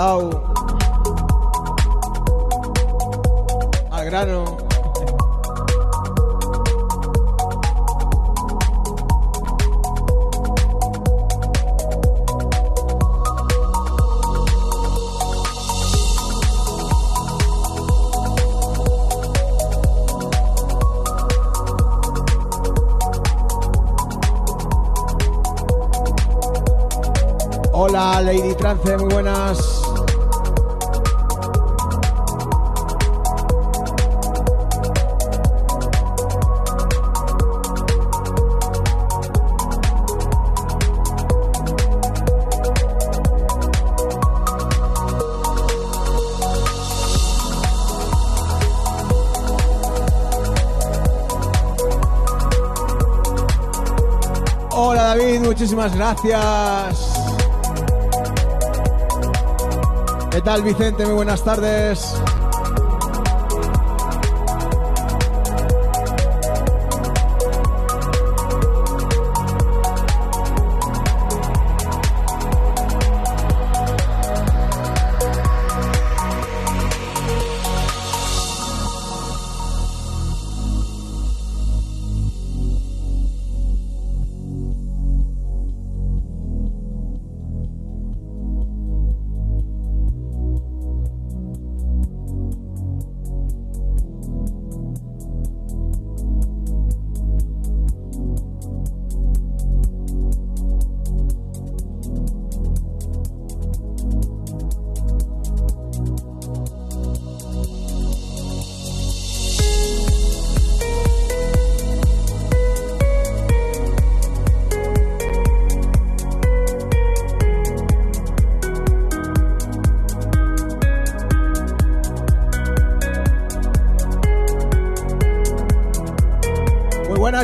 [0.00, 0.49] parado
[55.88, 57.12] gracias.
[60.30, 61.06] ¿Qué tal Vicente?
[61.06, 62.20] Muy buenas tardes.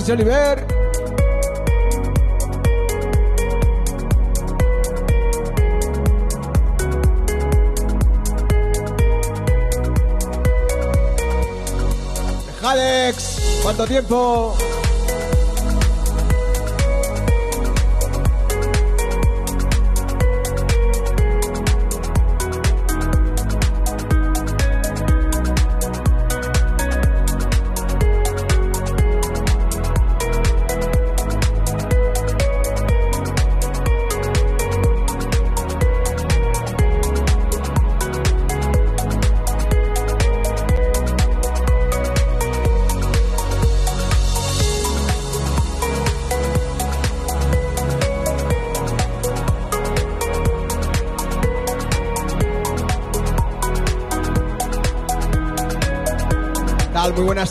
[0.07, 0.67] Buenas, Oliver.
[12.63, 14.57] Alex, ¿cuánto tiempo?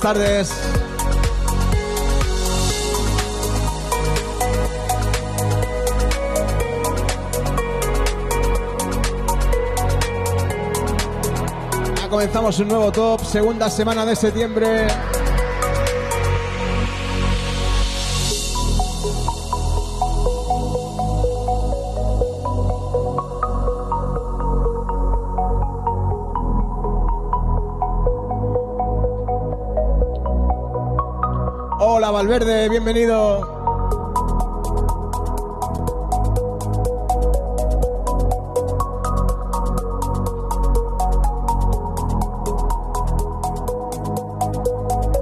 [0.06, 0.54] Tardes.
[12.08, 14.86] Comenzamos un nuevo top, segunda semana de septiembre.
[32.38, 33.40] Bienvenido.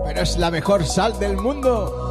[0.05, 2.02] Pero es la mejor sal del mundo.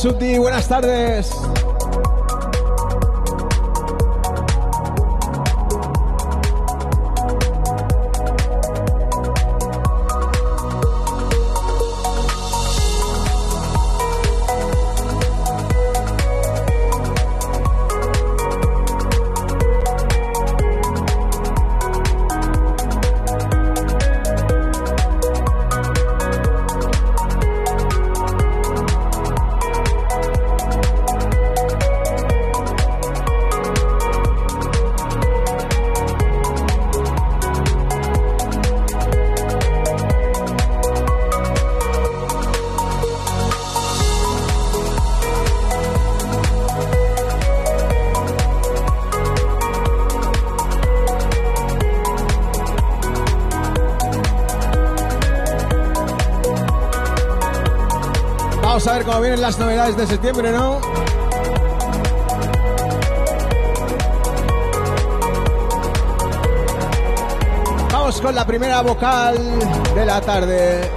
[0.00, 1.47] Suti, buenas tardes.
[59.48, 60.78] Las novedades de septiembre, ¿no?
[67.90, 69.38] Vamos con la primera vocal
[69.94, 70.90] de la tarde.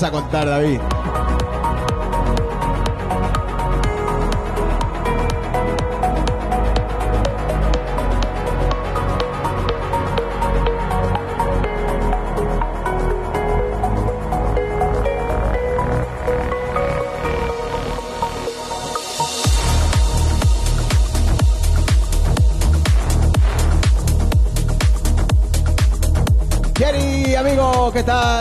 [0.00, 0.97] a contar, David?
[27.92, 28.37] ¿Qué tal?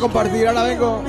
[0.00, 1.02] Compartir, ahora vengo.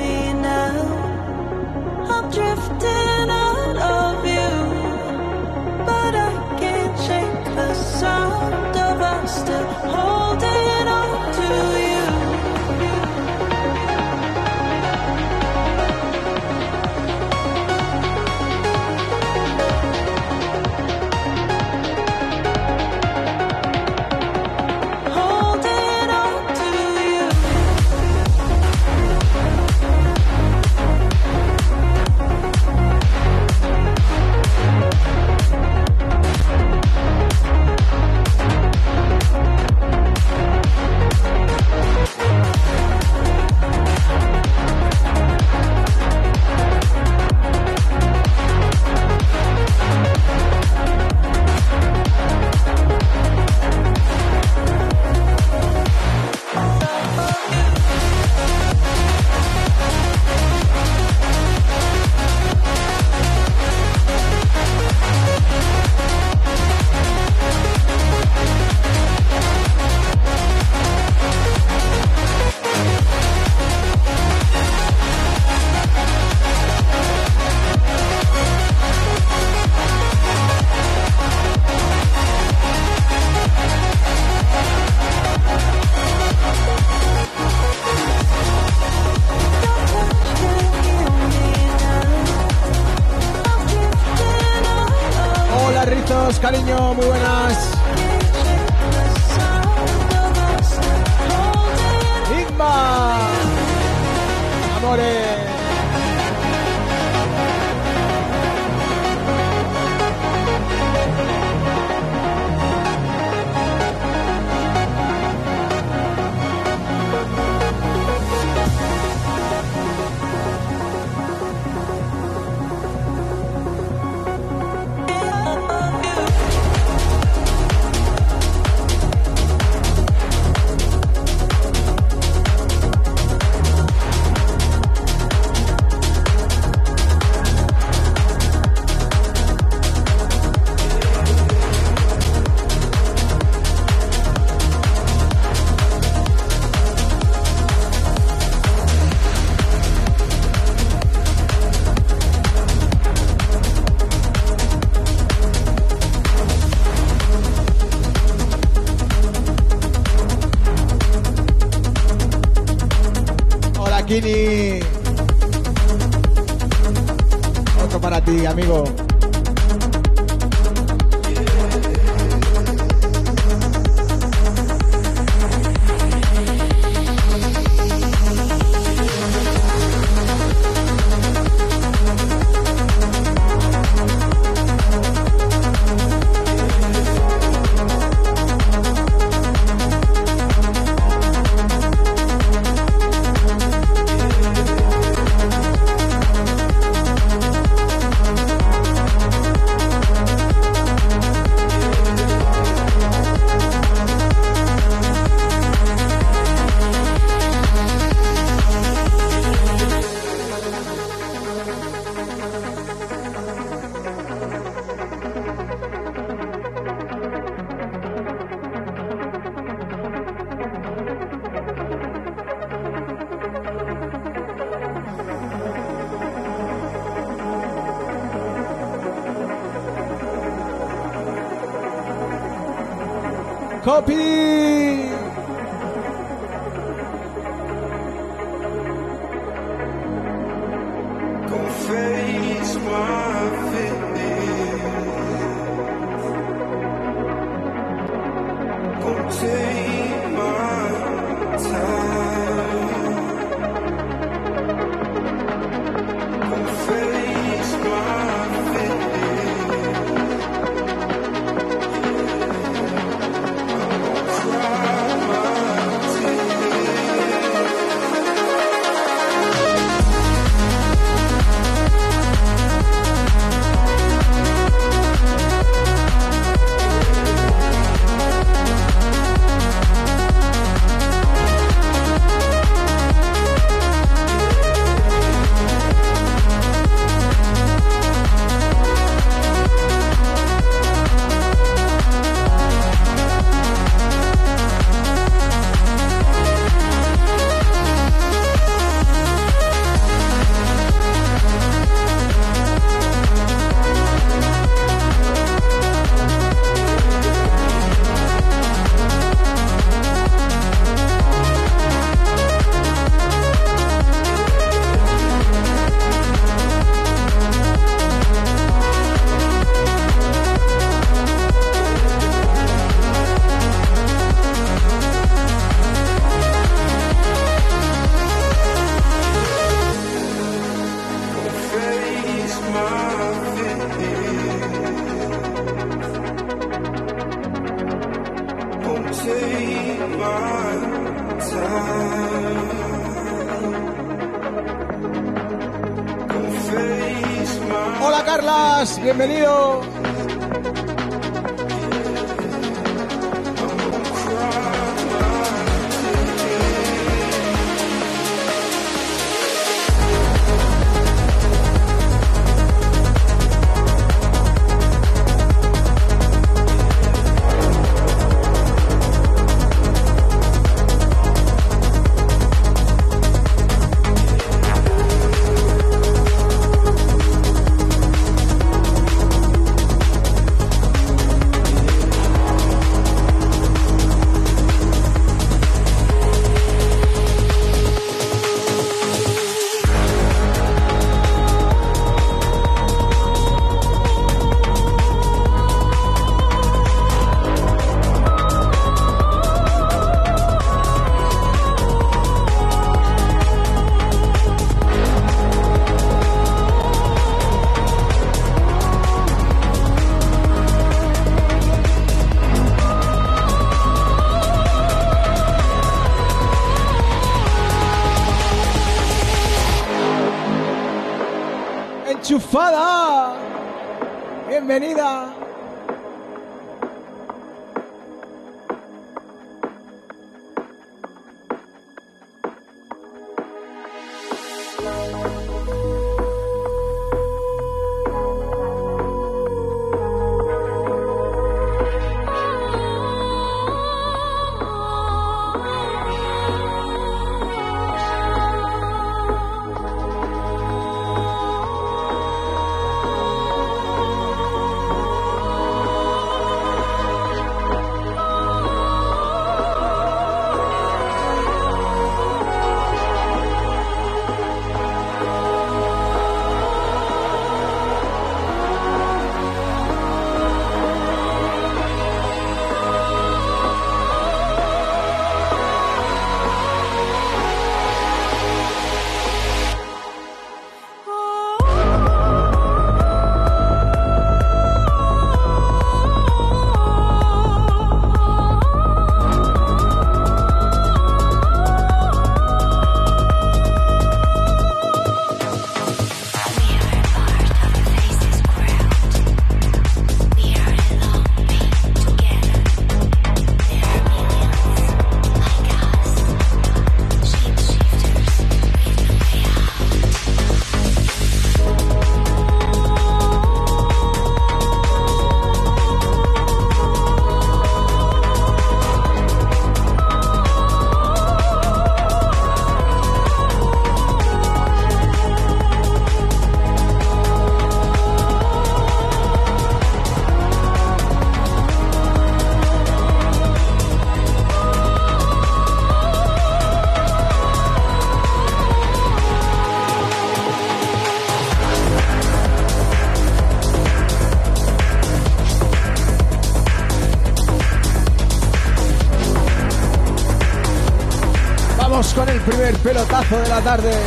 [553.37, 553.98] De la tarde.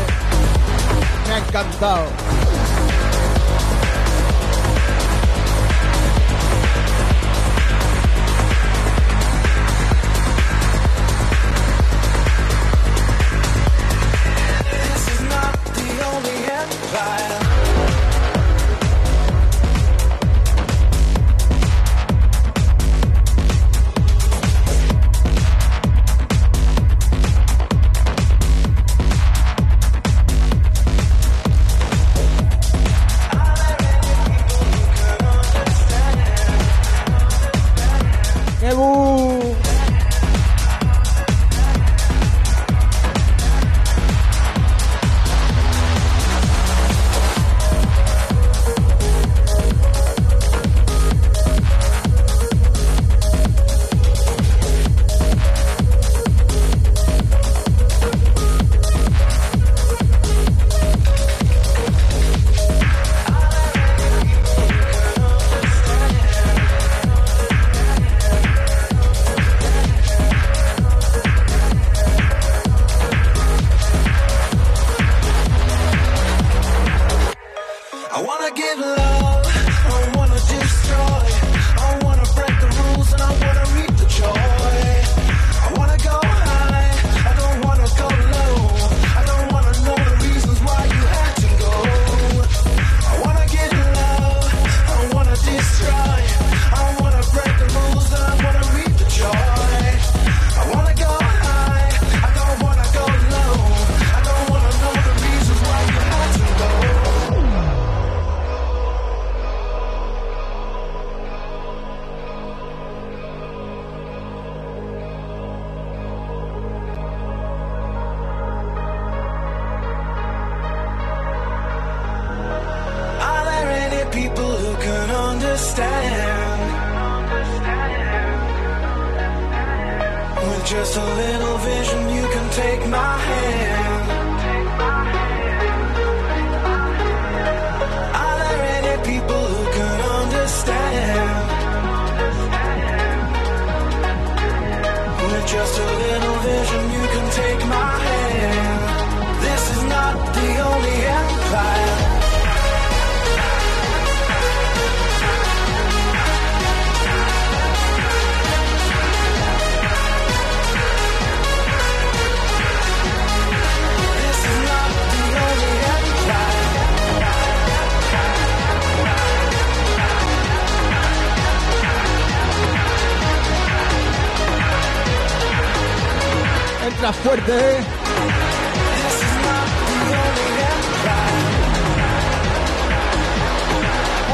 [177.22, 177.78] Fuerte.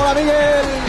[0.00, 0.87] Hola Miguel.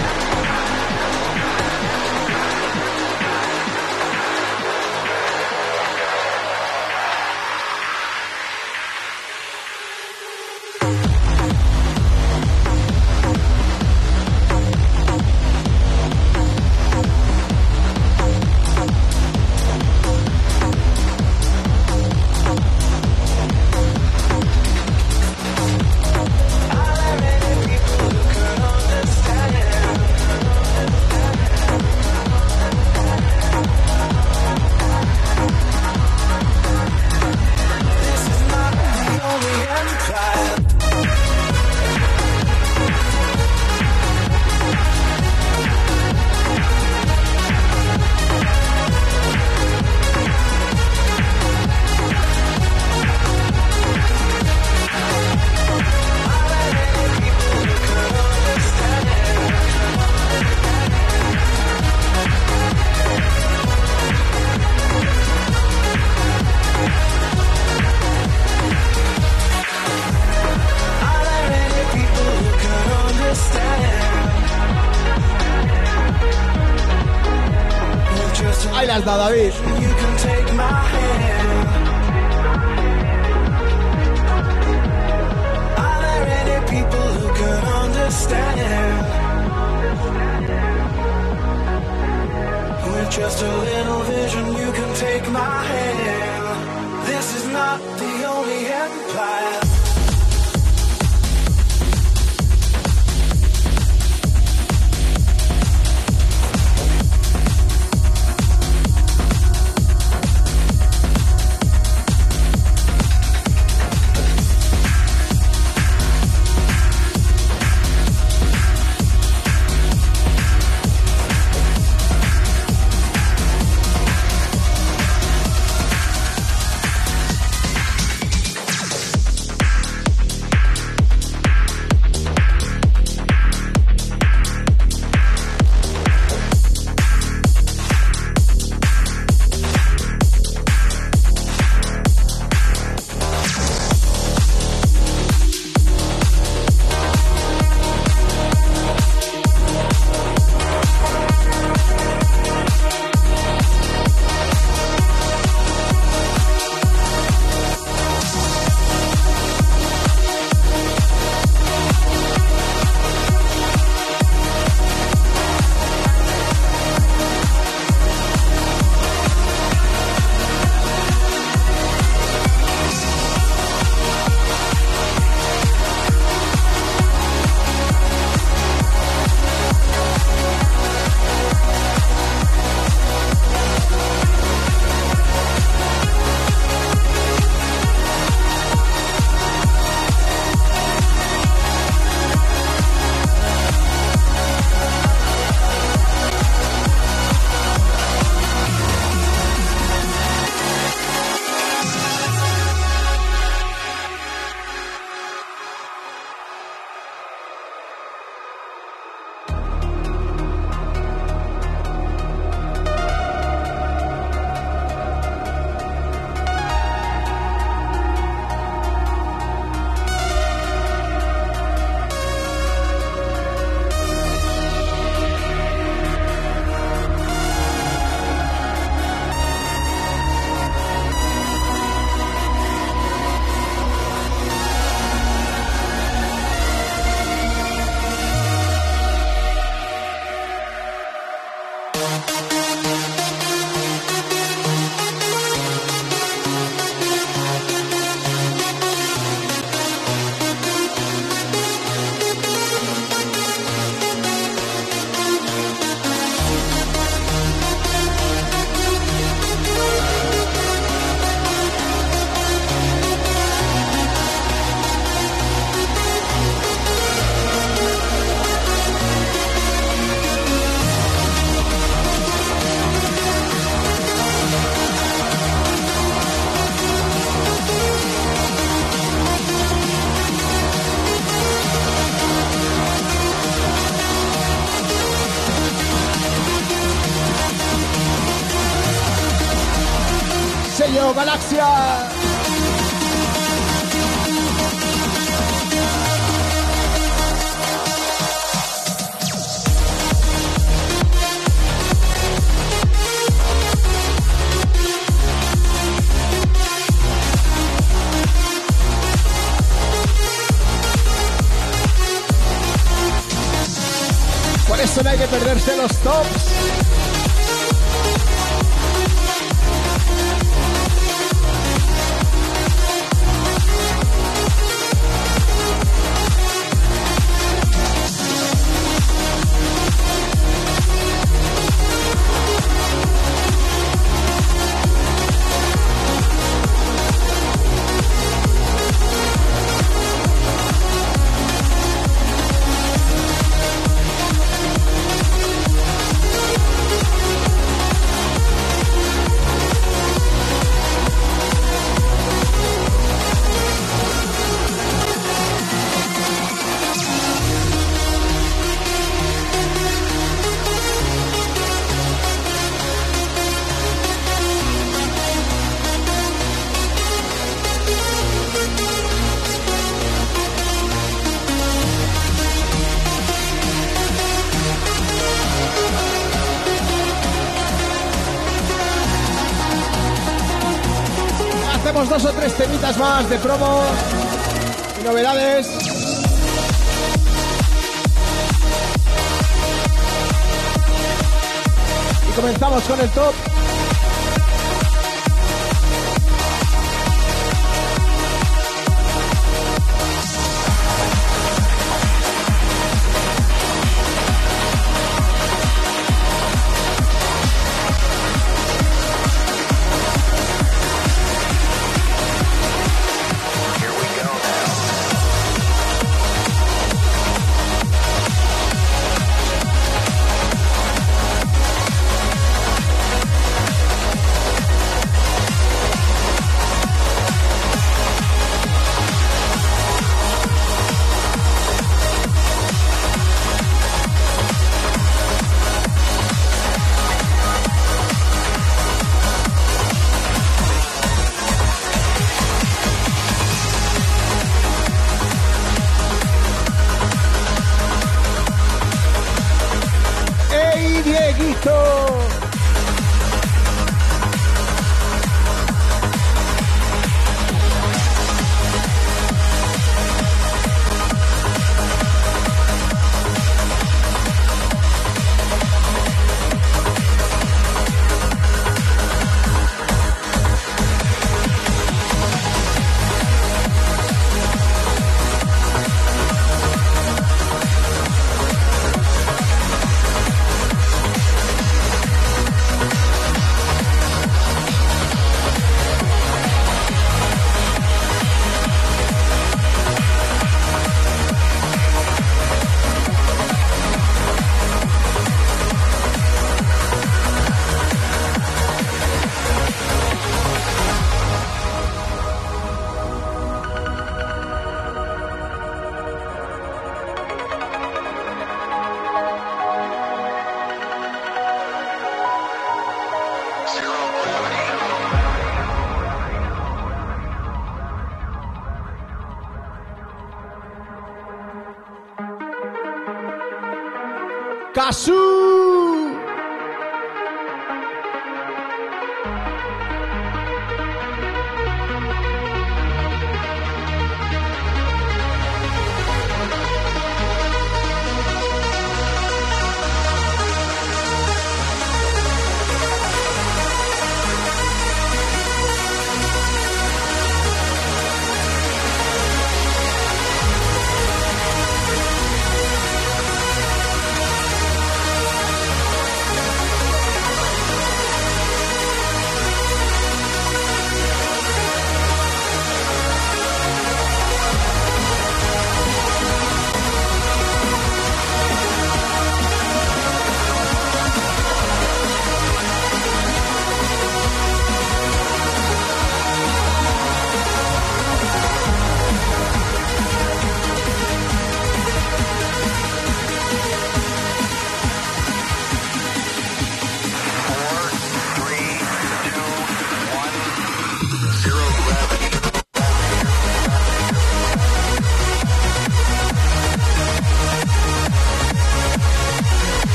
[382.99, 383.88] Más de promo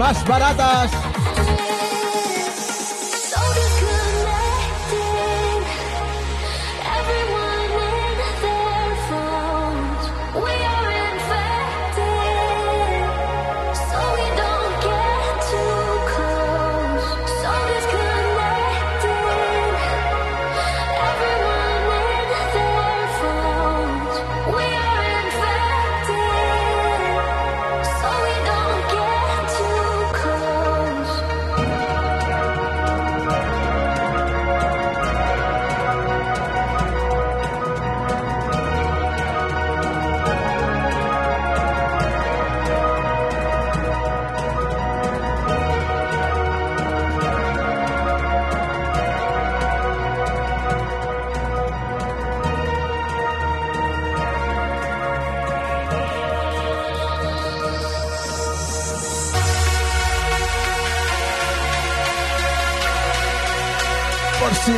[0.00, 1.09] más baratas.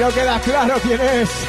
[0.03, 1.42] No queda claro quién es.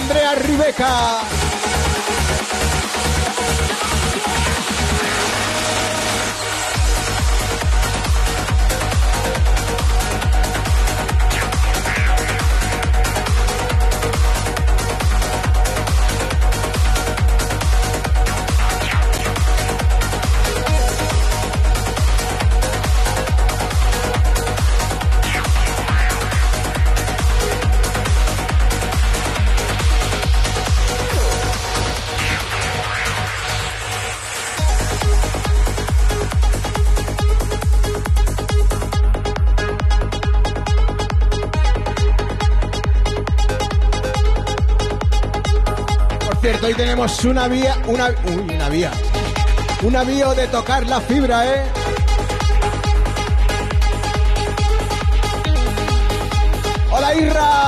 [0.00, 1.39] Andrea Ribeca.
[46.80, 48.90] Tenemos una vía, una, uy, una vía,
[49.82, 51.62] un avío de tocar la fibra, ¿eh?
[56.90, 57.59] Hola Irra.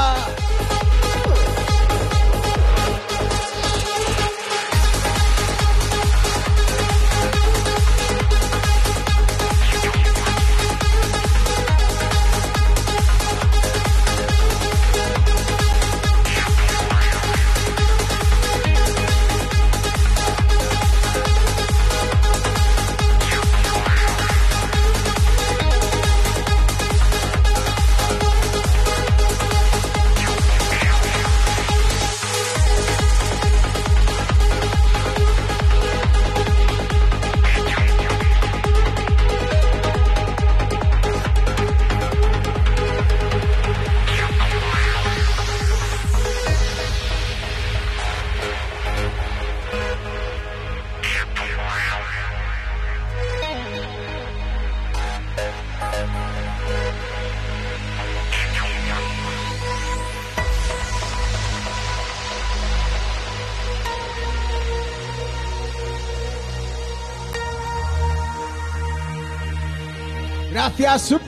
[70.93, 71.22] Gracias,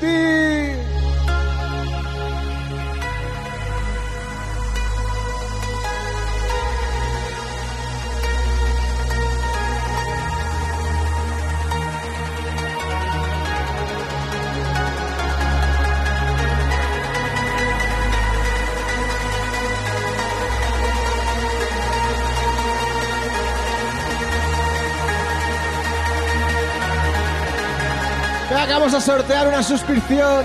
[28.84, 30.44] vamos a sortear una suscripción.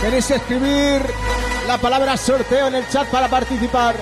[0.00, 1.02] ¿Queréis escribir
[1.66, 3.94] la palabra sorteo en el chat para participar?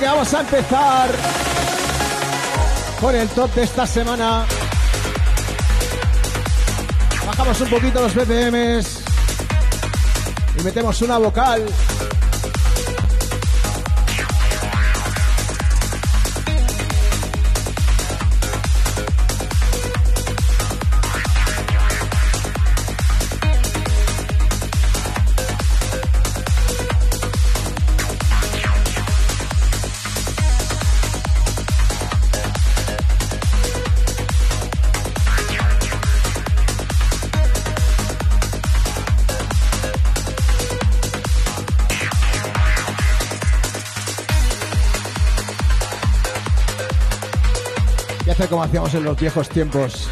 [0.00, 1.10] Vamos a empezar
[3.00, 4.46] con el top de esta semana.
[7.26, 9.02] Bajamos un poquito los BPMs
[10.58, 11.66] y metemos una vocal.
[48.66, 50.10] hacíamos en los viejos tiempos.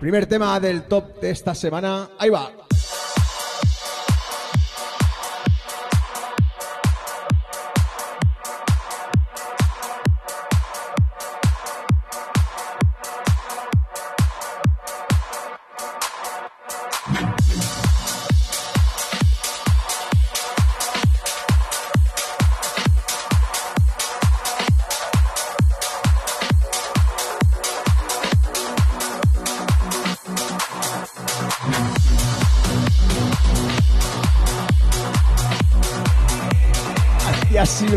[0.00, 2.10] Primer tema del top de esta semana.
[2.18, 2.63] Ahí va.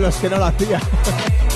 [0.07, 0.79] los que no lo hacía.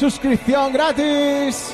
[0.00, 1.69] suscripción gratis.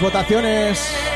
[0.00, 1.07] votaciones.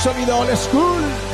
[0.00, 1.29] Sonido old school.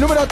[0.00, 0.26] Número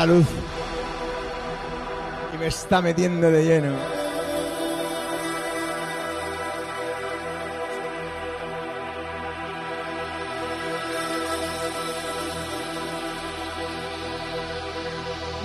[0.00, 0.26] la luz
[2.32, 3.76] y me está metiendo de lleno.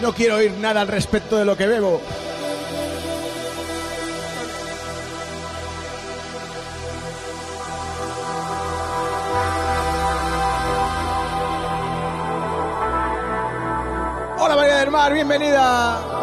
[0.01, 1.99] No quiero oír nada al respecto de lo que bebo.
[14.95, 16.14] Mar, bienvenida.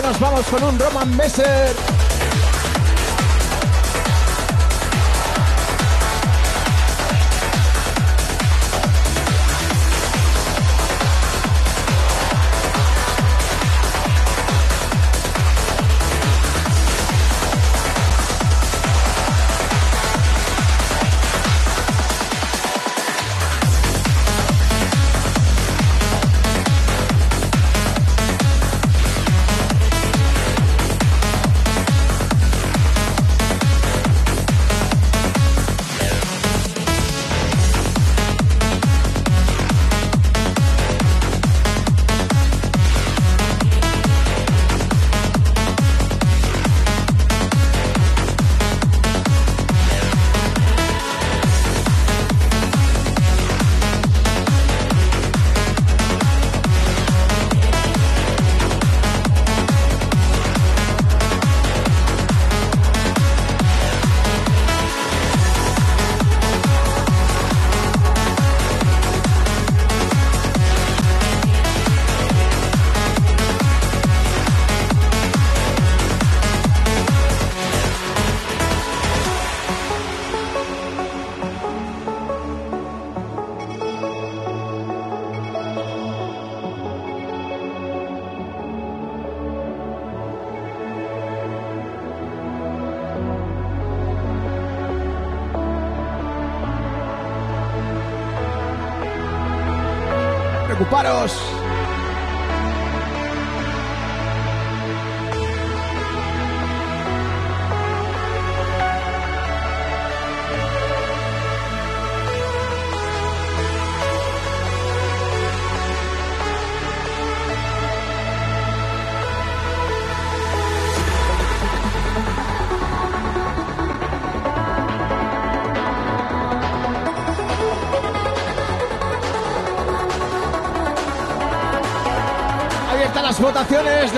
[0.00, 1.91] Nos vamos con un Roman Messer.
[101.02, 101.51] Caros.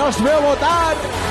[0.04, 1.23] Nos veo votar.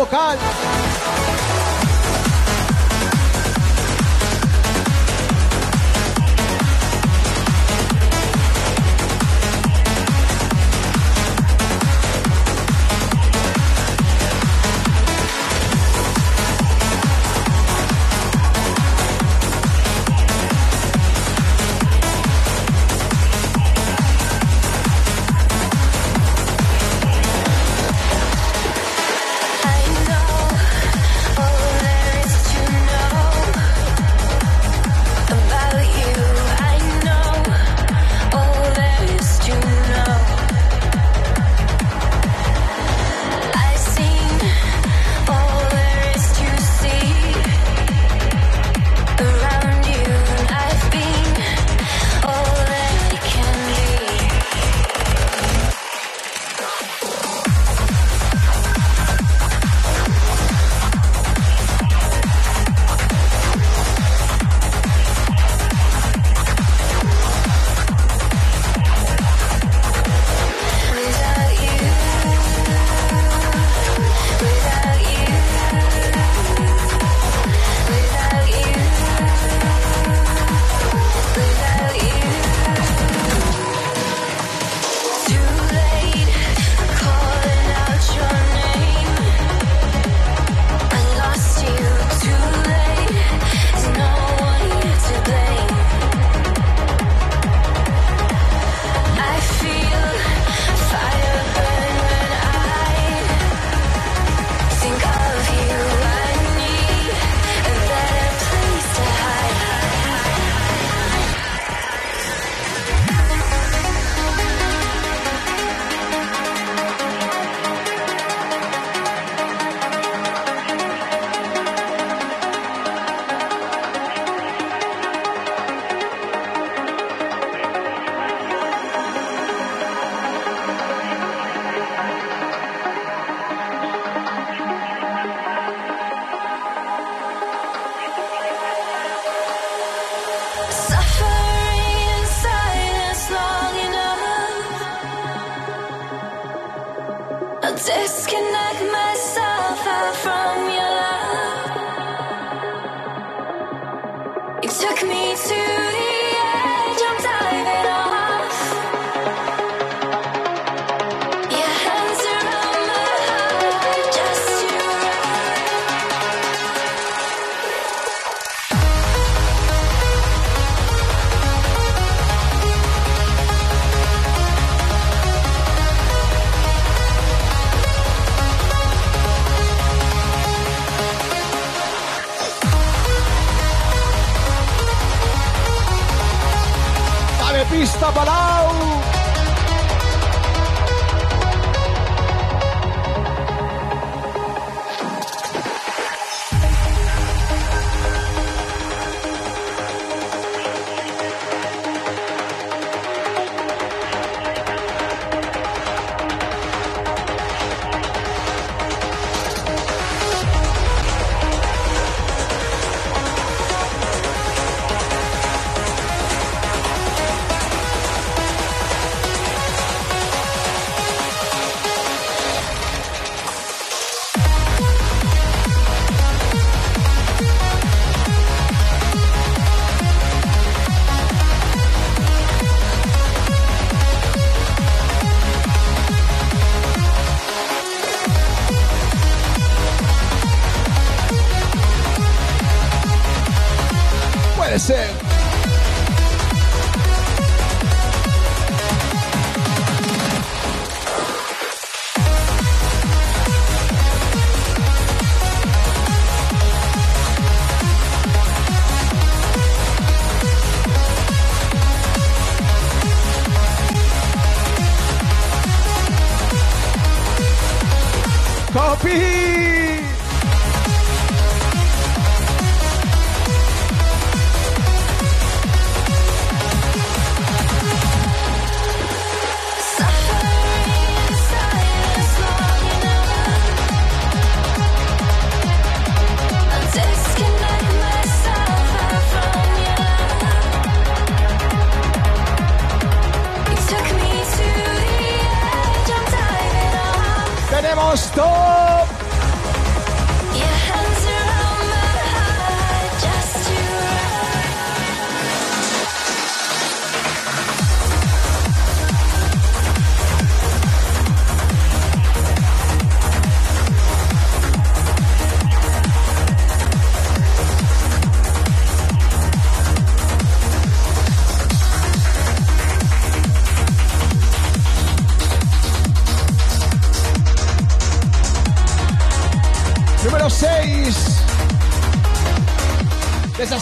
[0.00, 0.49] Vocal.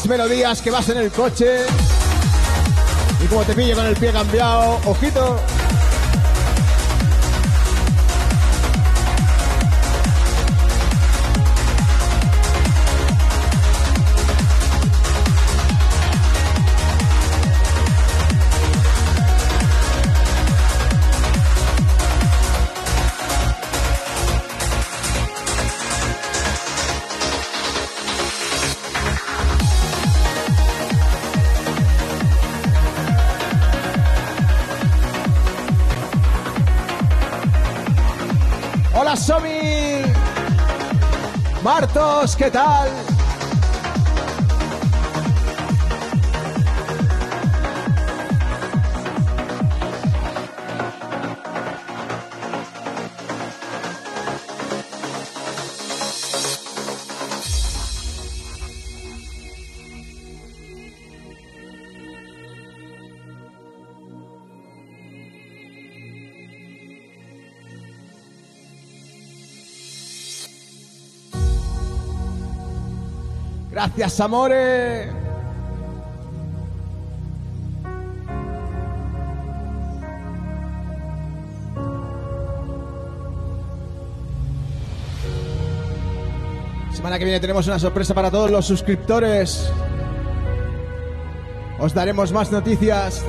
[0.09, 1.60] Melodías que vas en el coche.
[3.22, 5.40] Y como te pille con el pie cambiado, ojito.
[41.68, 42.88] Martos, ¿qué tal?
[73.98, 75.08] Gracias, amores.
[86.92, 89.68] Semana que viene tenemos una sorpresa para todos los suscriptores.
[91.80, 93.24] Os daremos más noticias.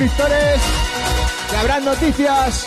[0.00, 0.60] Suscriptores,
[1.50, 2.66] que habrán noticias.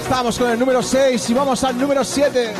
[0.00, 2.54] Estamos con el número 6 y vamos al número 7.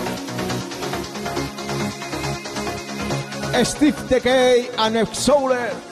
[3.65, 5.86] Steve Decay and Exouler.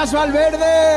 [0.00, 0.89] Gracias, Valverde.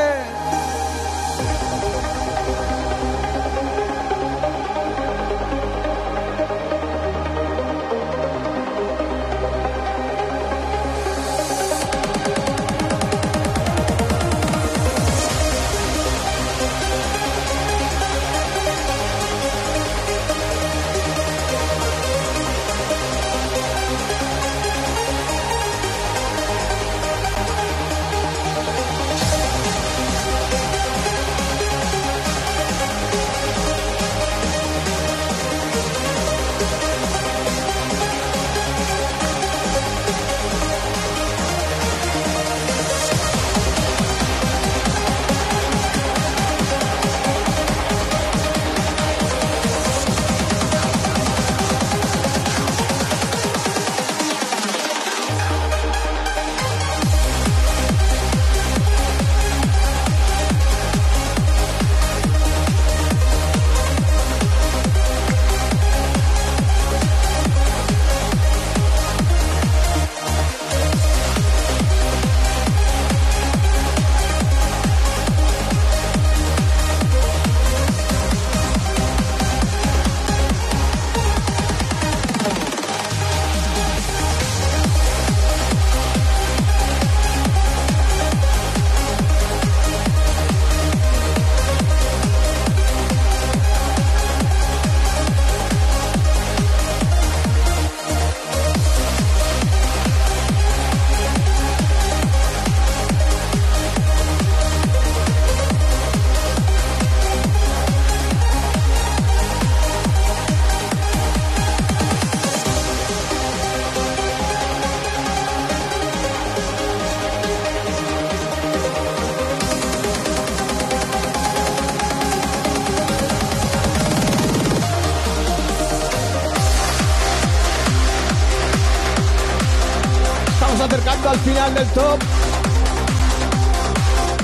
[131.64, 132.20] Final del top.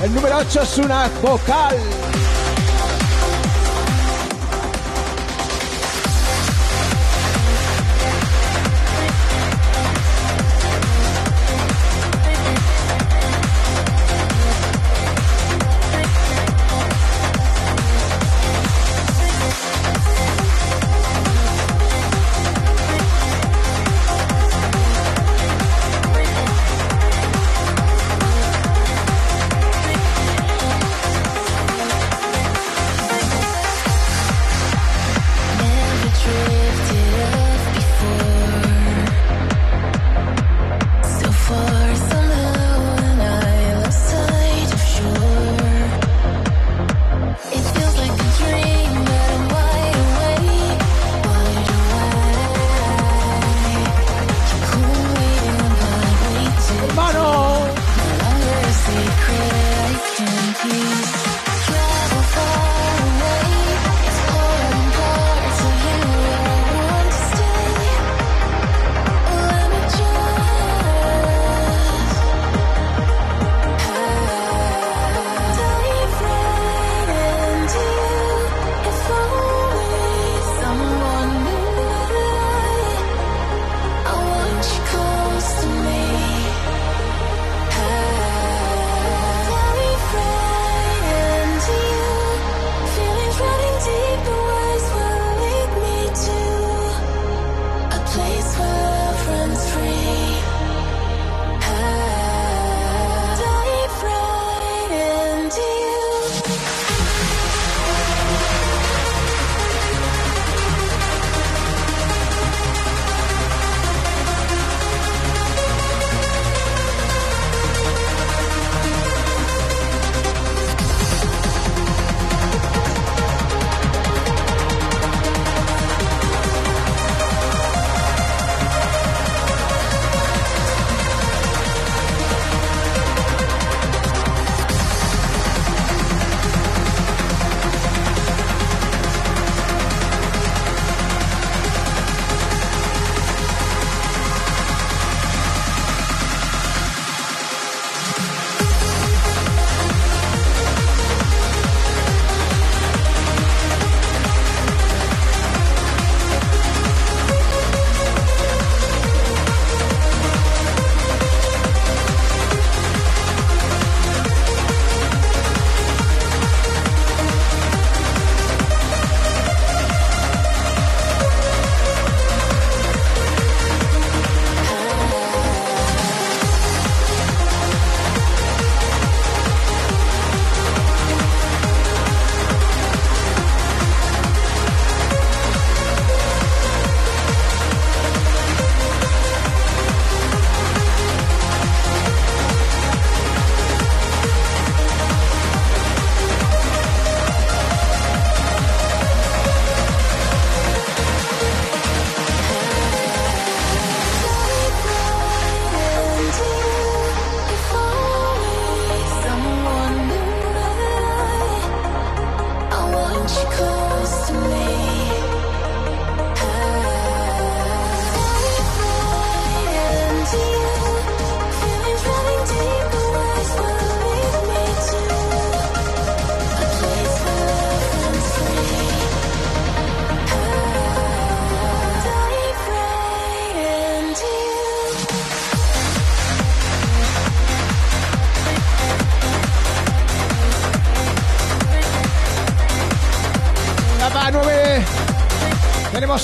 [0.03, 2.00] El número 8 es una vocal.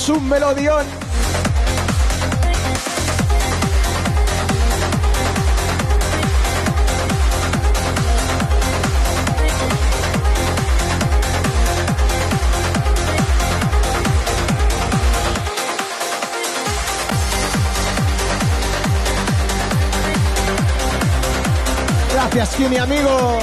[0.09, 0.85] Un melodión.
[22.13, 23.39] Gracias, mi amigo.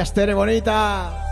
[0.00, 1.29] Gracias, bonita.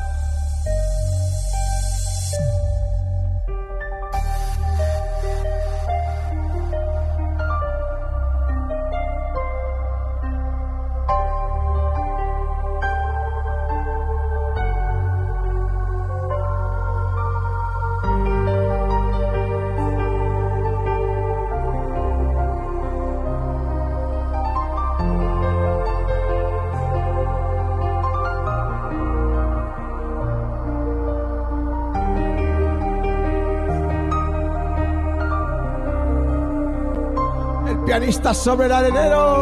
[38.19, 39.38] Pianista sobre el arenero.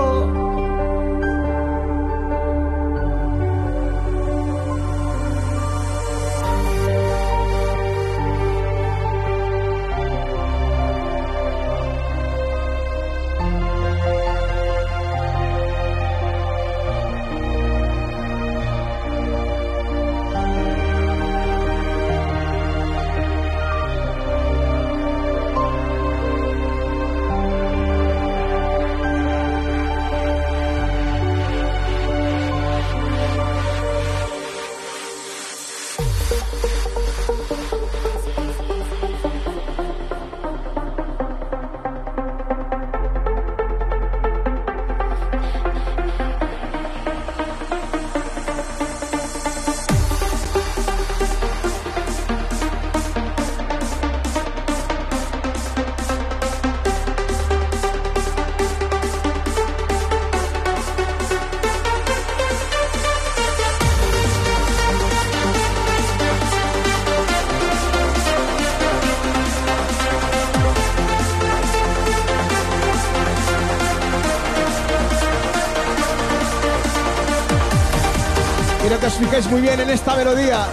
[79.50, 80.66] Muy bien en esta melodía.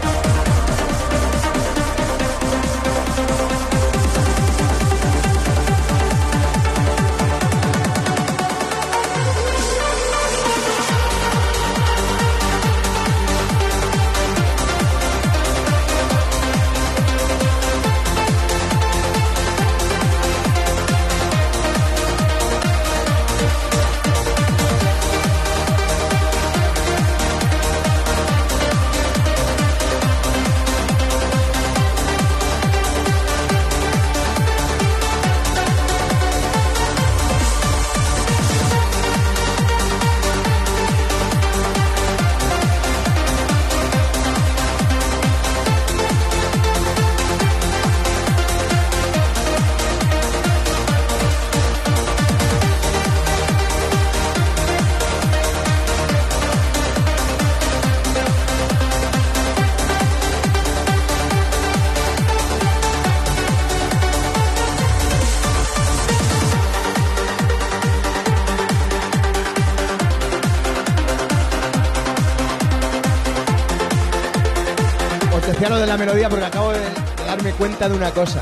[76.06, 78.42] Melodía porque acabo de, de darme cuenta de una cosa.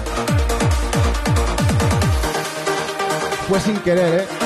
[3.48, 4.41] Fue sin querer, ¿eh?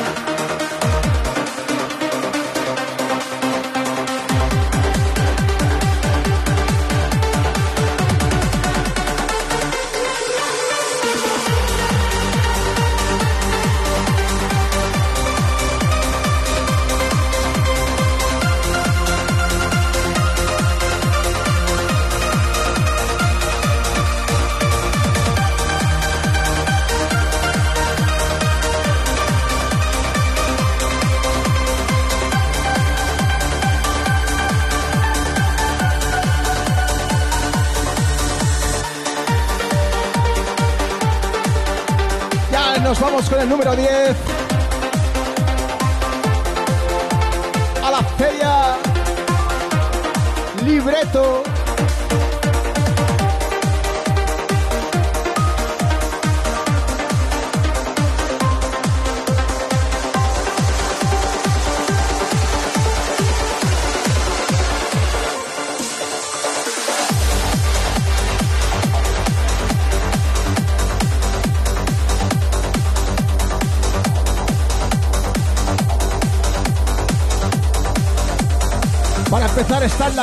[43.47, 43.94] Número 10.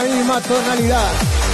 [0.03, 1.52] Misma tonalidad.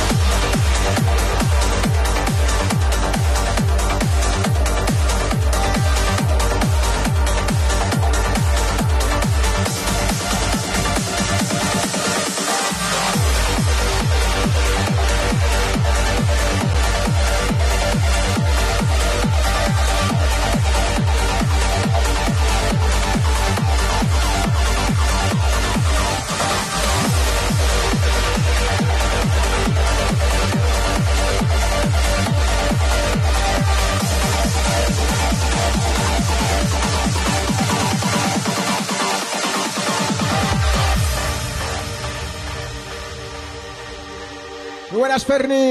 [45.39, 45.68] Muy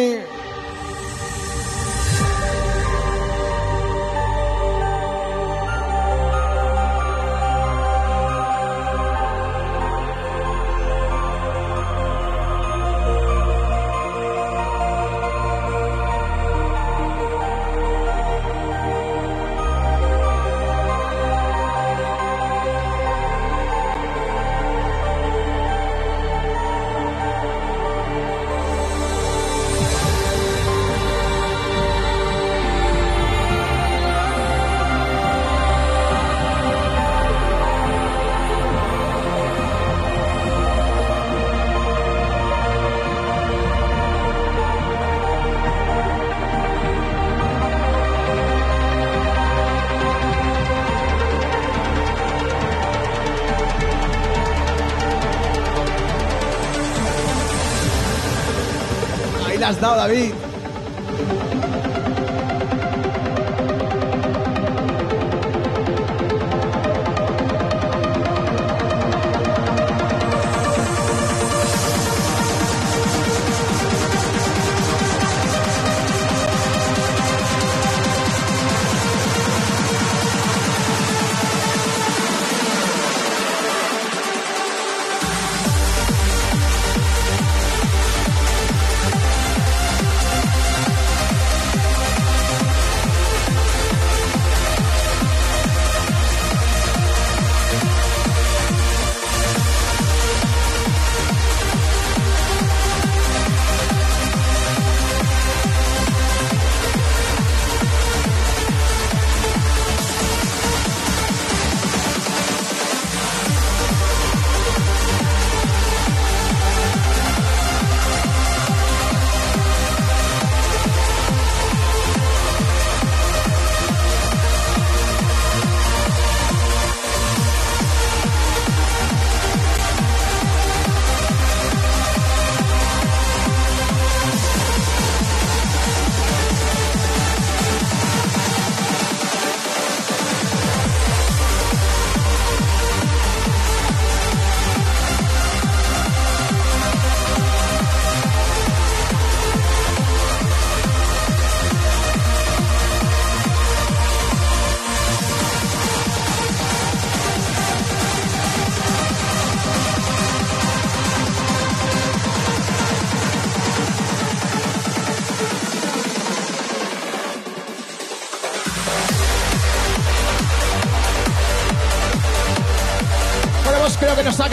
[59.88, 60.37] dado, David.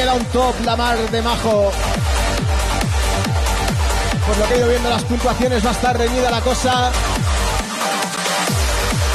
[0.05, 1.73] Quedado un top la mar de majo.
[4.27, 6.93] Por lo que he ido viendo las puntuaciones va a estar reñida la cosa.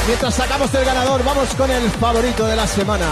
[0.08, 3.06] Mientras sacamos el ganador, vamos con el favorito de la semana.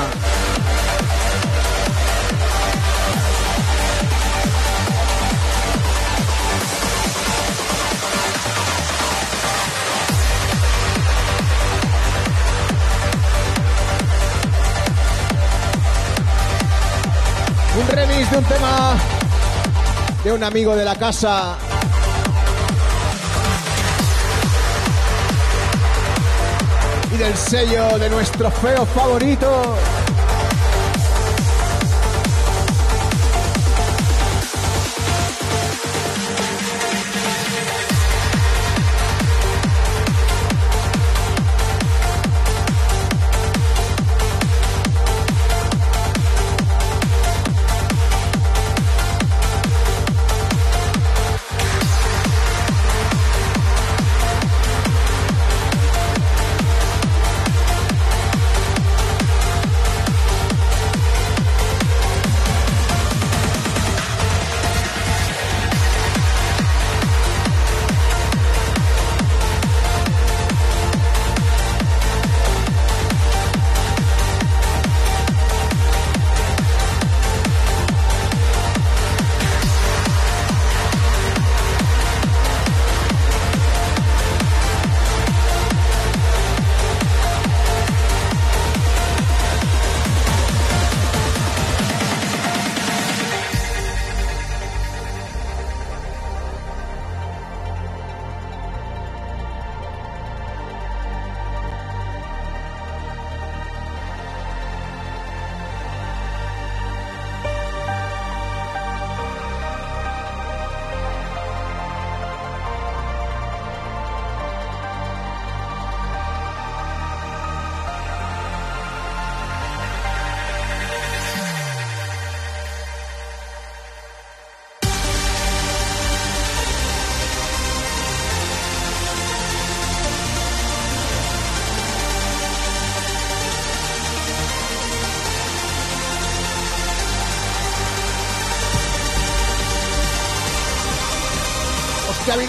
[18.18, 18.96] De un tema
[20.24, 21.56] de un amigo de la casa.
[27.14, 29.76] Y del sello de nuestro feo favorito.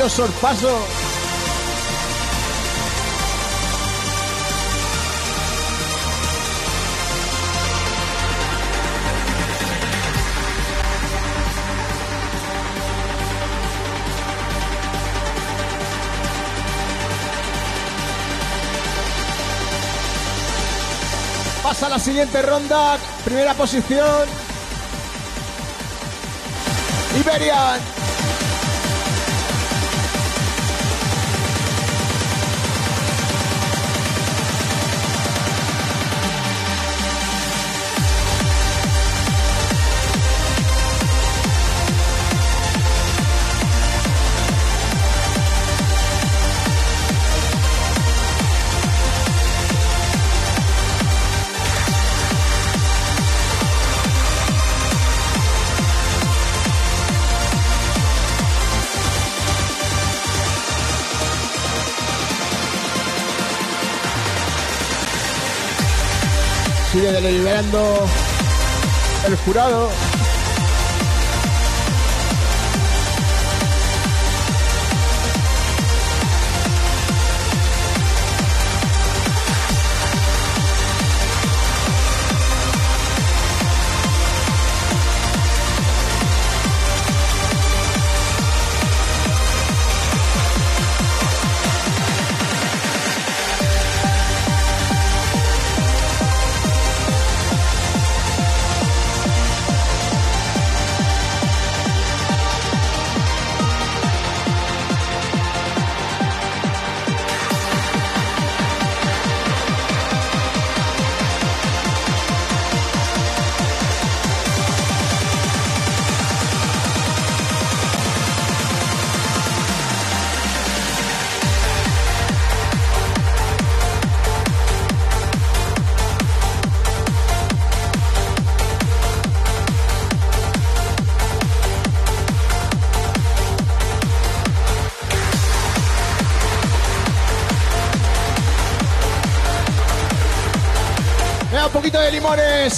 [0.07, 0.79] Sorpaso.
[21.61, 22.97] Pasa la siguiente ronda.
[23.25, 24.27] Primera posición.
[27.19, 28.08] Iberian.
[67.21, 68.07] Deliberando
[69.27, 69.89] el jurado.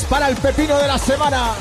[0.09, 1.53] Para el pepino de la semana.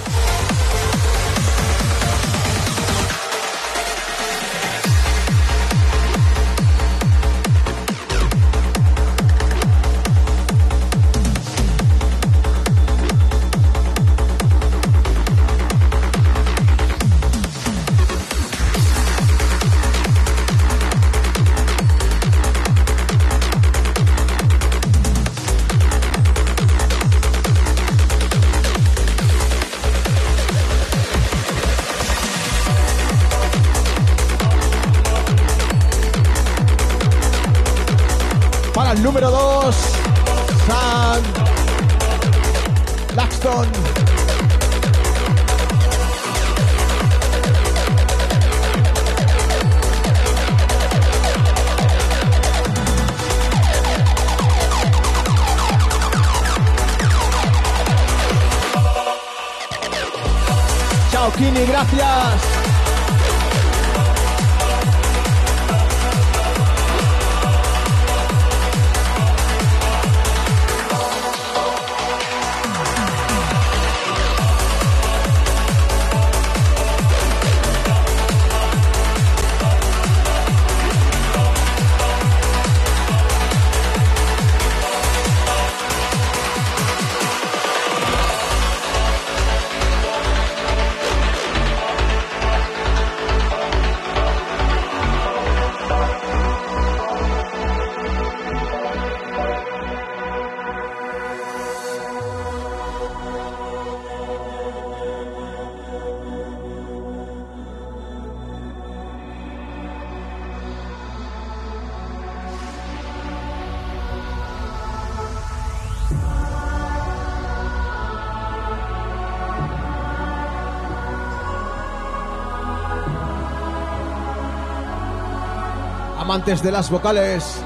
[126.41, 127.61] Amantes de las vocales,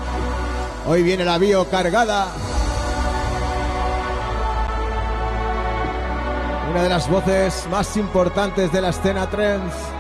[0.88, 2.26] hoy viene la bio cargada.
[6.72, 9.93] Una de las voces más importantes de la escena trance.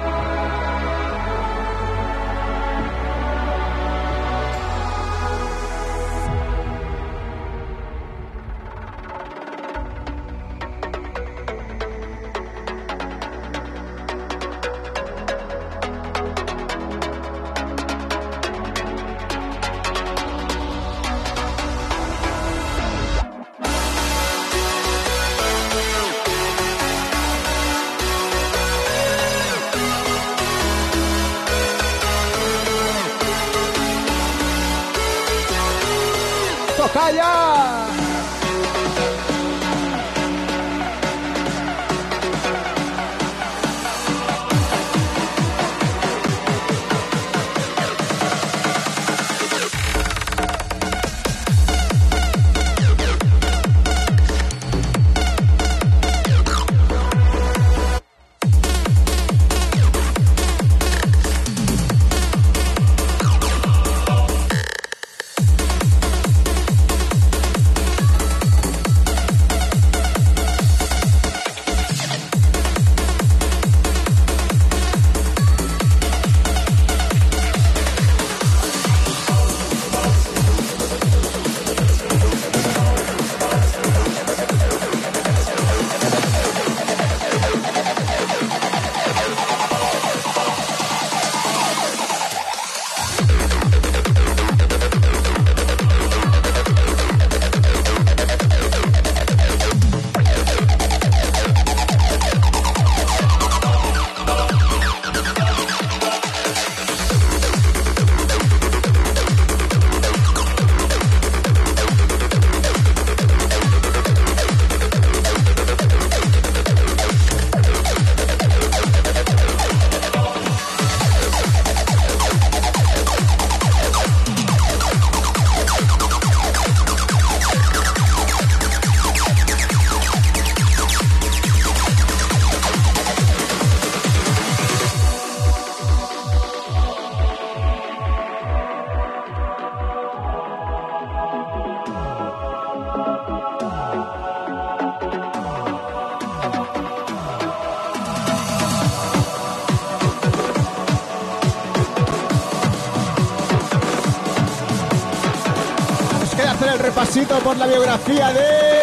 [157.44, 158.73] Por la biografía de...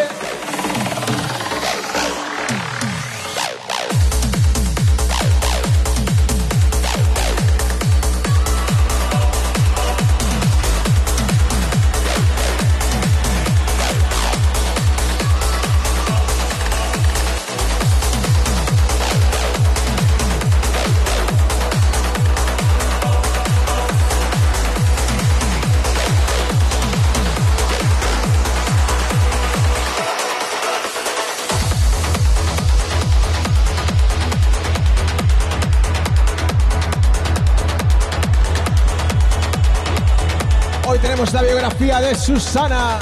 [41.81, 42.99] de Susana.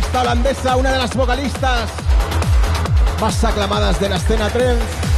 [0.00, 1.90] Esta holandesa, una de las vocalistas
[3.20, 5.11] más aclamadas de la escena trance.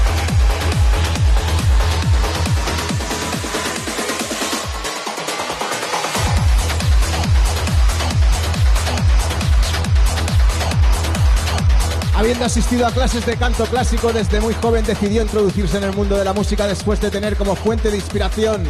[12.17, 16.17] Habiendo asistido a clases de canto clásico desde muy joven, decidió introducirse en el mundo
[16.17, 18.65] de la música después de tener como fuente de inspiración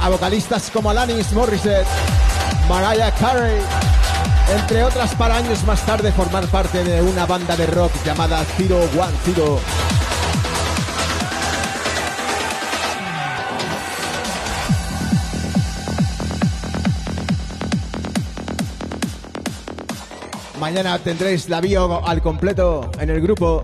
[0.00, 1.86] a vocalistas como Alanis Morissette,
[2.68, 3.60] Mariah Carey,
[4.56, 8.78] entre otras para años más tarde formar parte de una banda de rock llamada Zero
[8.98, 9.83] One Zero.
[20.64, 23.63] Mañana tendréis la bio al completo en el grupo.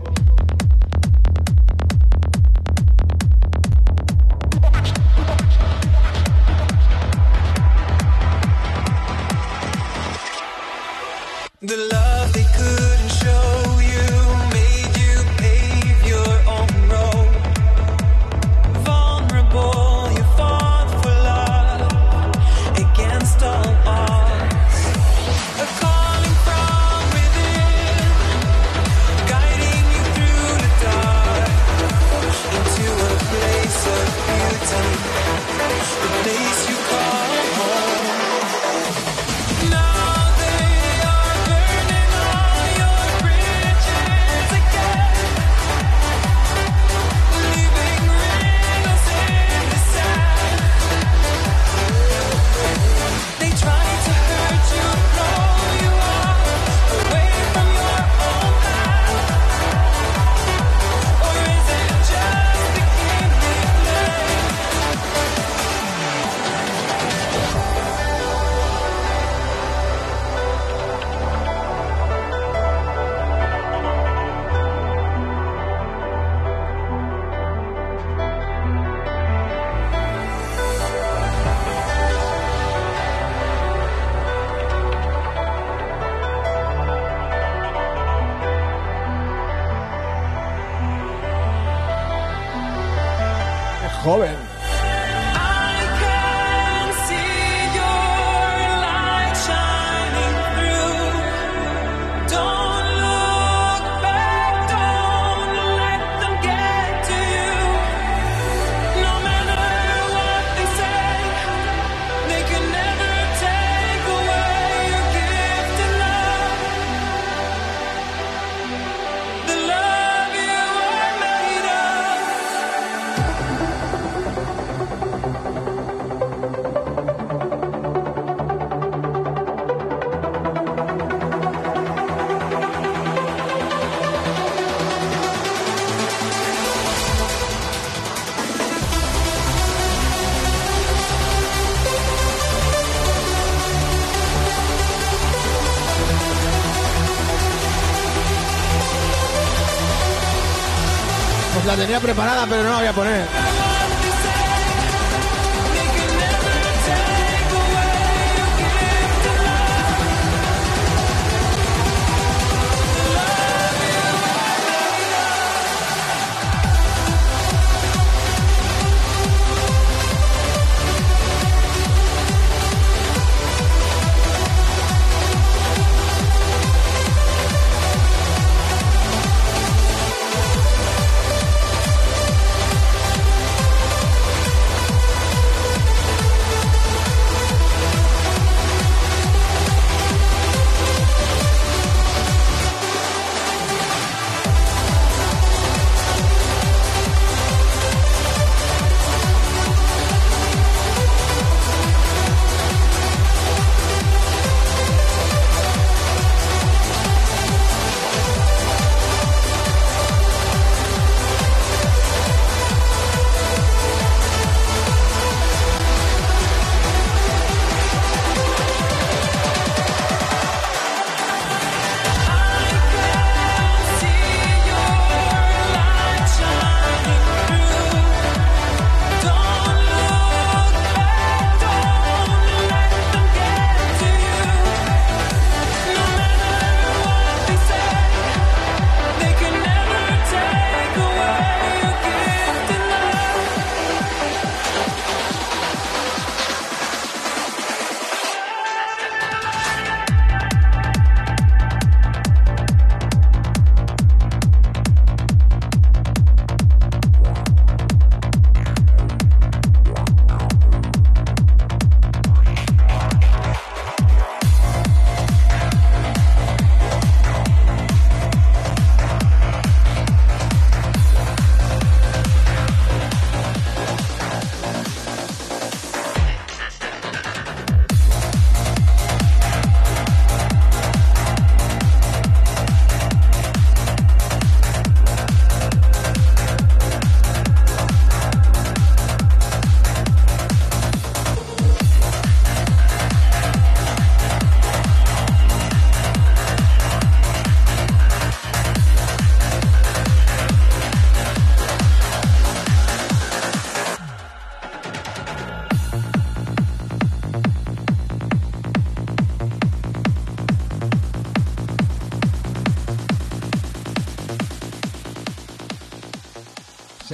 [152.11, 152.70] preparada, pero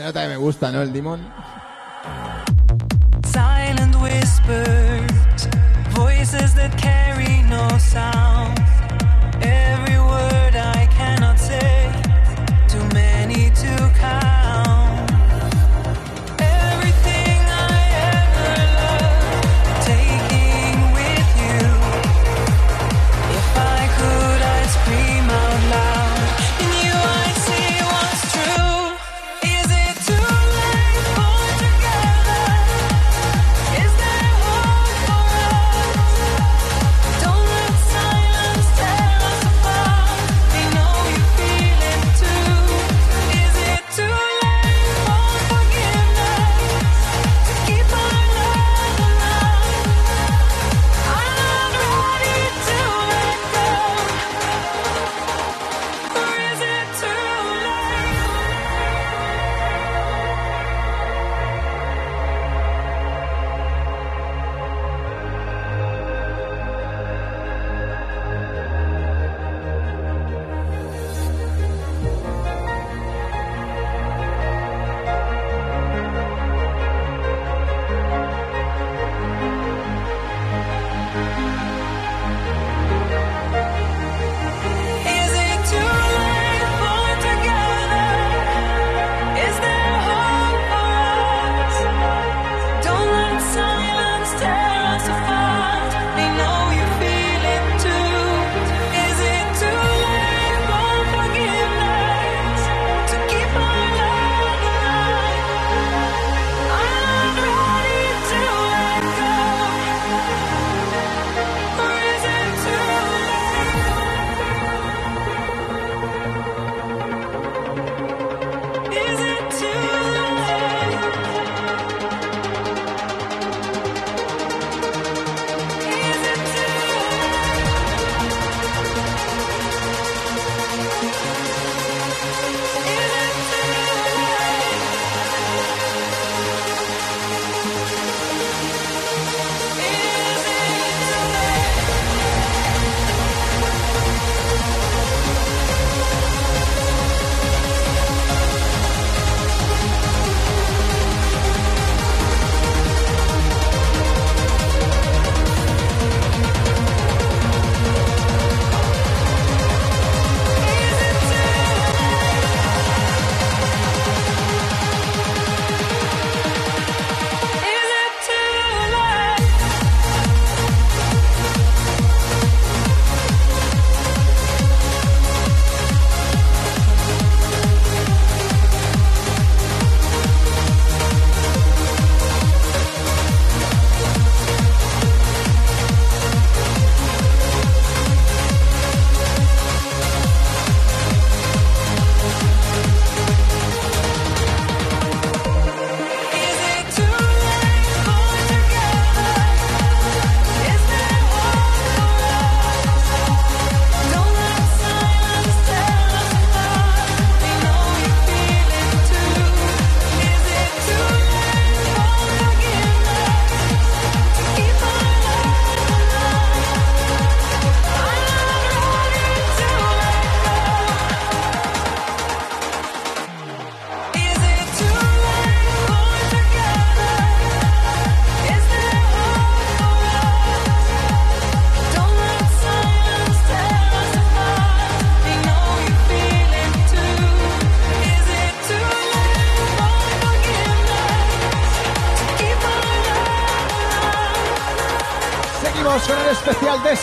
[0.06, 0.82] nota que me gusta, ¿no?
[0.82, 1.20] El Dimon.
[3.24, 5.48] Silent whispers,
[5.96, 8.25] voices that carry no sound.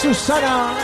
[0.03, 0.75] Susana.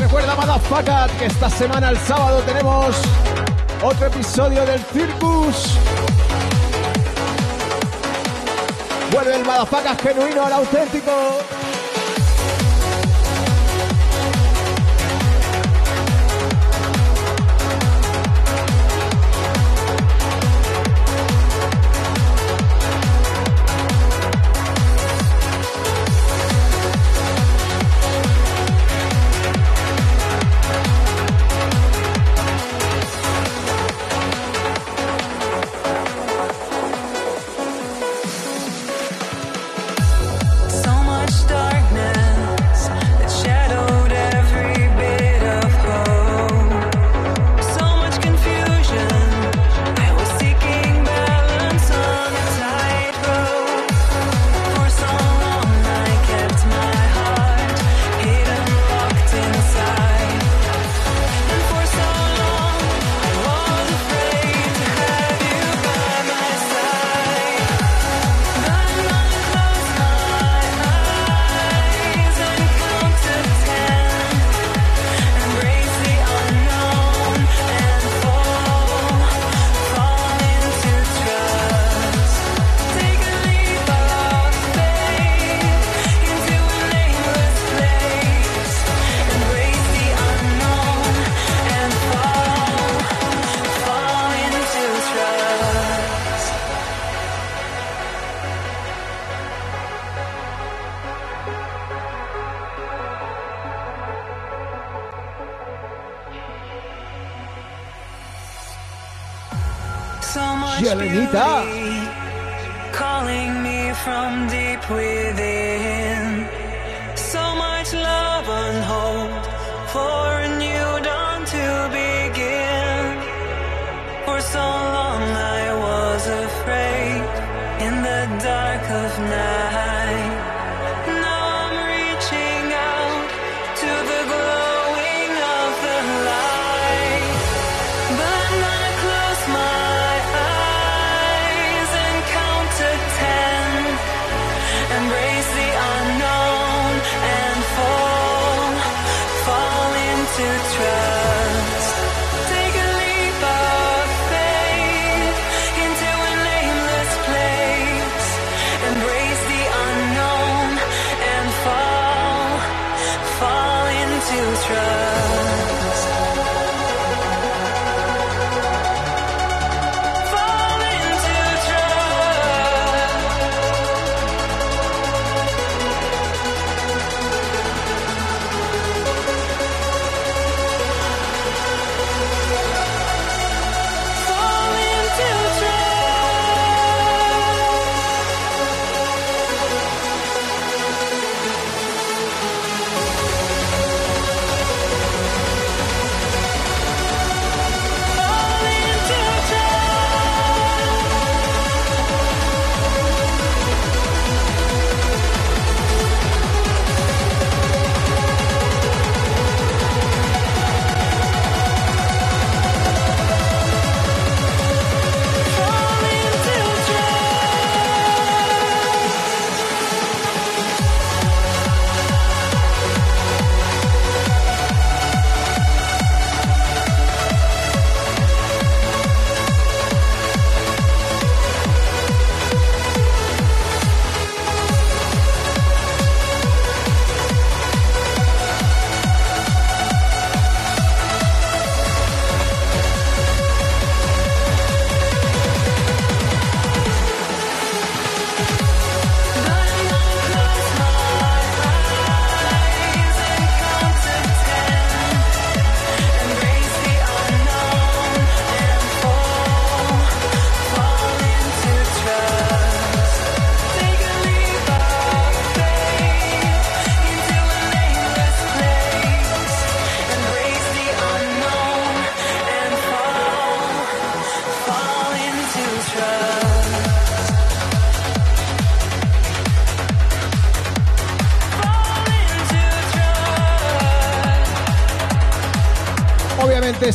[0.00, 2.96] Recuerda, Madafakat, que esta semana, el sábado, tenemos
[3.84, 5.78] otro episodio del Circus.
[9.48, 11.10] Madafacas genuino, el auténtico.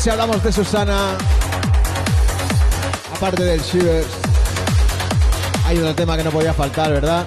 [0.04, 1.18] si hablamos de Susana,
[3.16, 4.06] aparte del Shivers,
[5.66, 7.26] hay otro tema que no podía faltar, ¿verdad?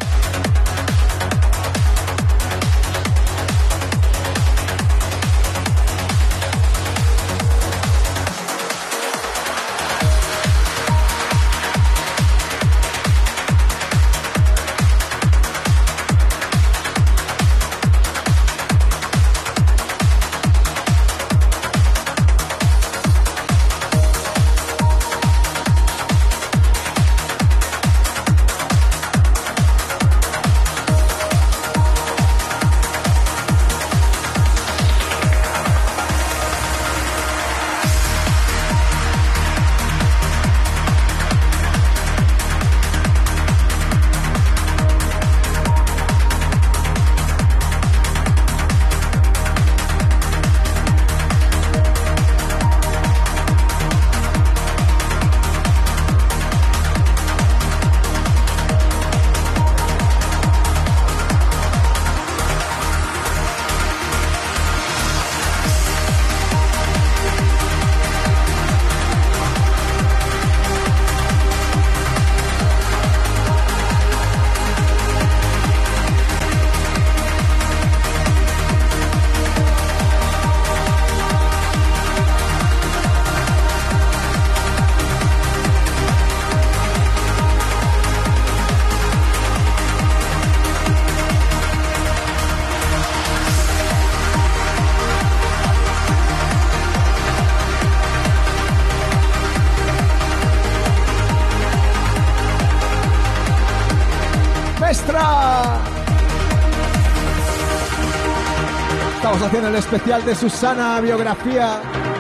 [109.87, 112.16] especial de Susana, biografía.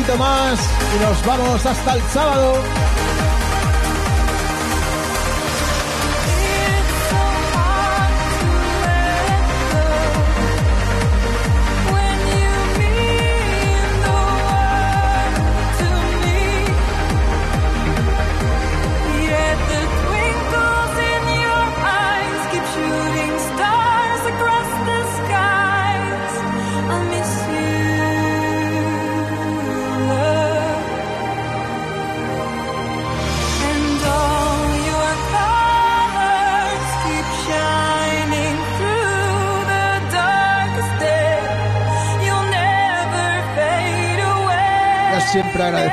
[0.00, 0.58] minutito más
[0.96, 2.89] y nos vamos hasta el sábado.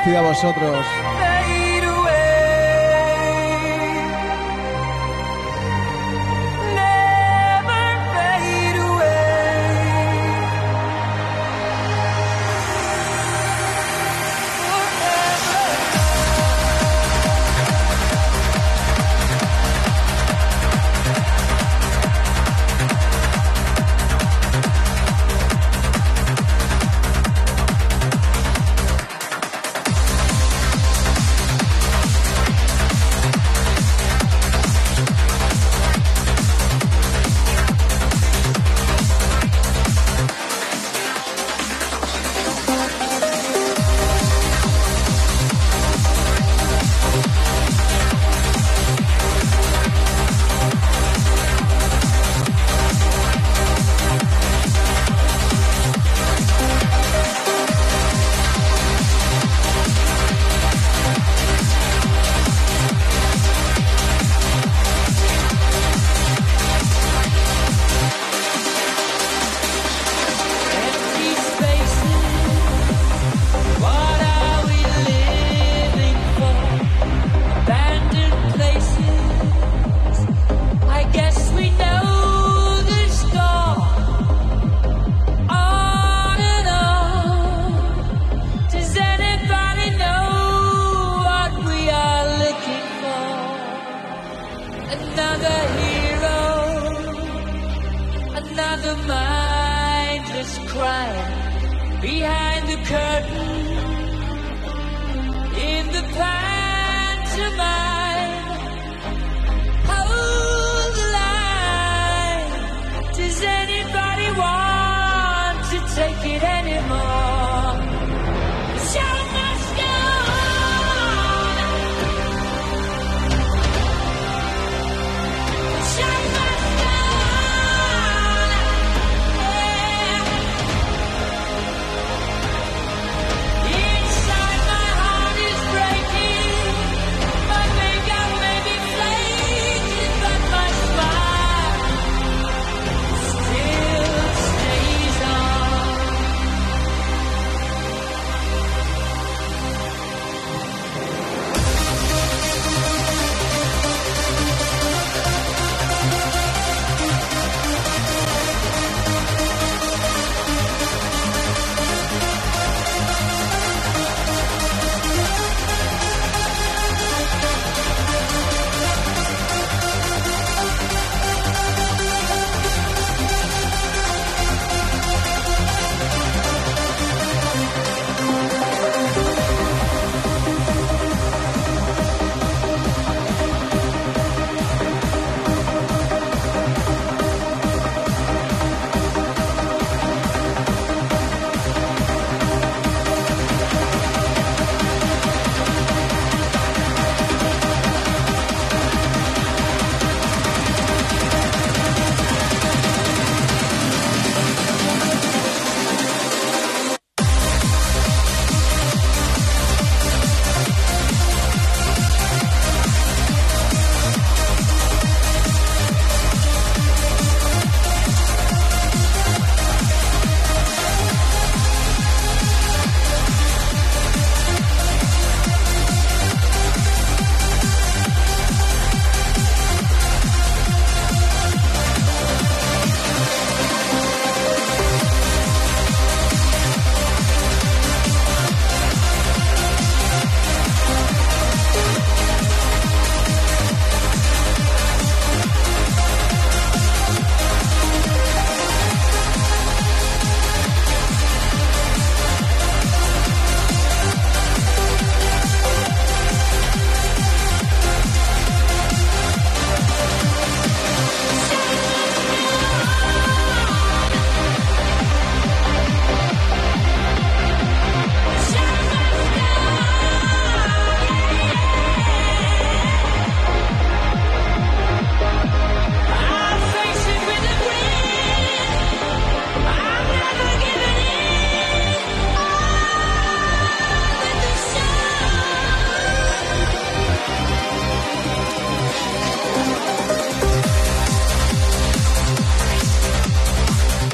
[0.08, 0.97] agradecido a vosotros.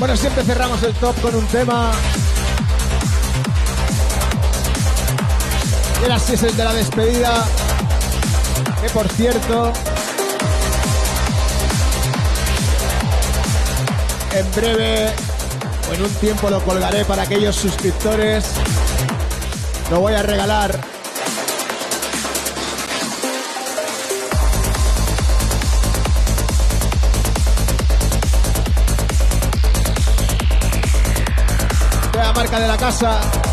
[0.04, 1.90] Bueno, siempre cerramos el top con un tema.
[5.98, 7.46] Y ahora sí el de la despedida.
[8.82, 9.72] Que por cierto,
[14.34, 15.10] en breve
[15.90, 18.44] o en un tiempo lo colgaré para aquellos suscriptores.
[19.90, 20.93] Lo voy a regalar.
[32.54, 33.43] De la casa.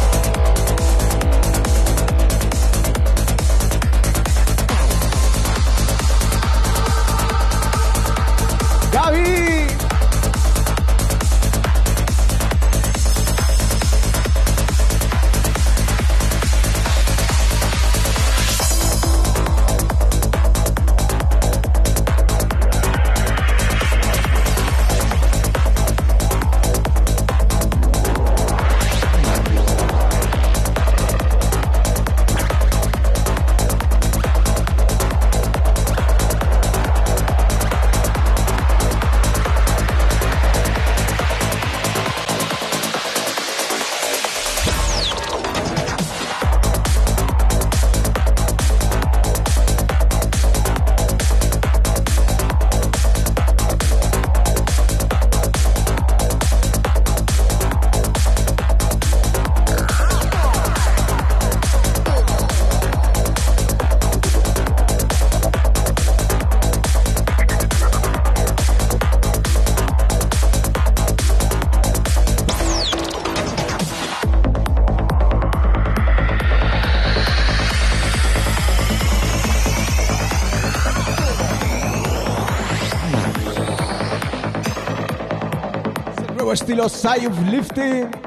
[86.72, 88.21] Philosai of Lifting.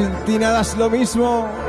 [0.00, 1.59] Sin ti nada es lo mismo.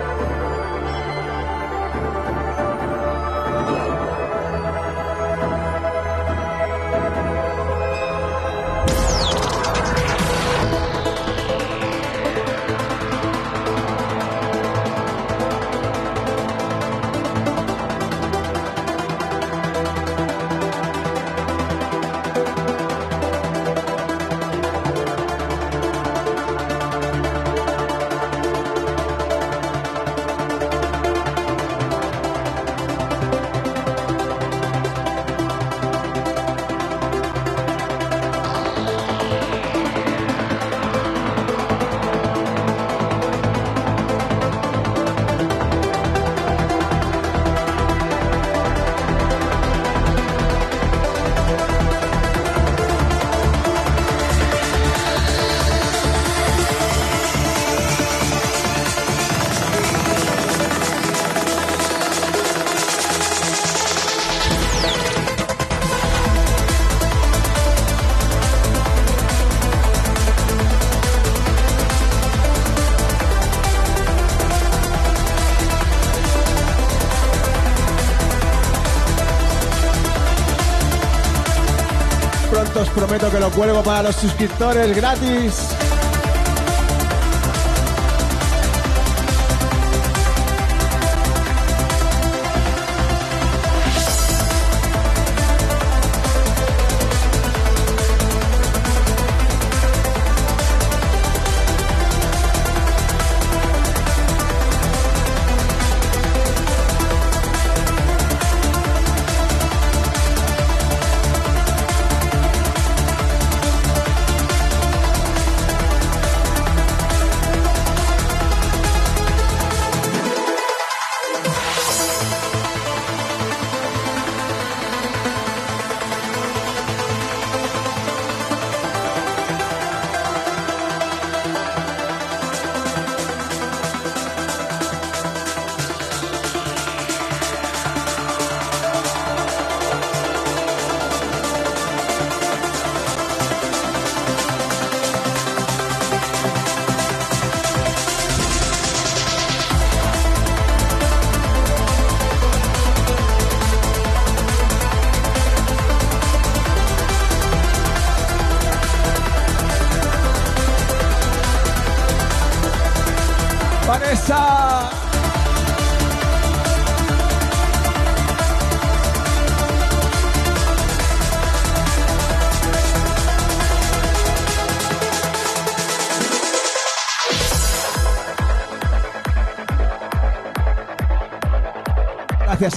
[83.12, 85.81] Prometo que lo cuelgo para los suscriptores gratis.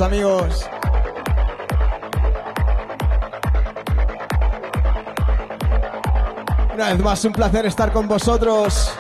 [0.00, 0.68] Amigos.
[6.74, 8.92] Una vez más, un placer estar con vosotros.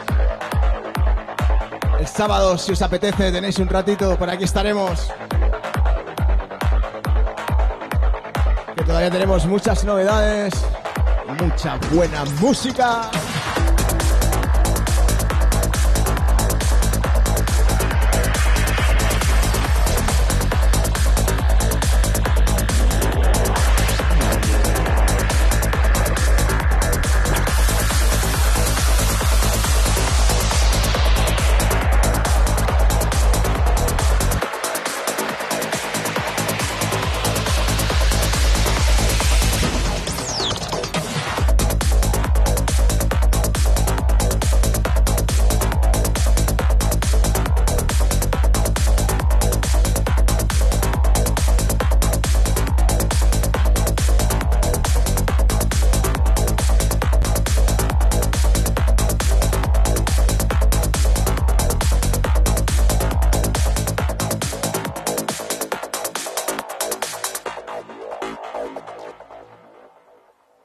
[1.98, 5.10] El sábado, si os apetece, tenéis un ratito, por aquí estaremos.
[8.76, 10.52] Que todavía tenemos muchas novedades
[11.40, 13.10] mucha buena música.